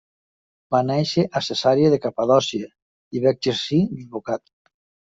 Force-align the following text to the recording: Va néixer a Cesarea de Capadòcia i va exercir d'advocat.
Va 0.75 0.79
néixer 0.87 1.25
a 1.25 1.43
Cesarea 1.49 1.93
de 1.97 2.01
Capadòcia 2.07 2.73
i 3.19 3.25
va 3.29 3.37
exercir 3.39 3.85
d'advocat. 3.95 4.47